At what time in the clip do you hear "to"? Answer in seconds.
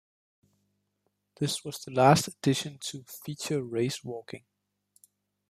2.81-3.03